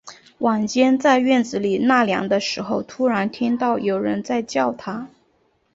[0.39, 5.07] 晚间，在院子里纳凉的时候，突然听到有人在叫他